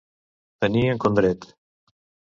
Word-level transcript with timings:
Tenir 0.65 0.83
en 0.93 1.03
condret. 1.05 1.49